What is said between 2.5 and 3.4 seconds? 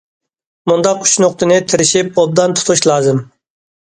تۇتۇش لازىم.